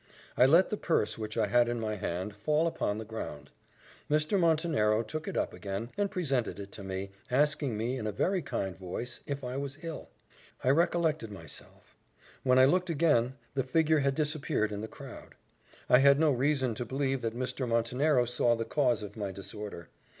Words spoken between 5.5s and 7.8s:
again, and presented it to me, asking